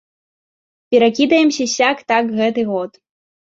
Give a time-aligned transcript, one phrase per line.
[0.95, 2.91] Перакідаемся сяк-так гэты год.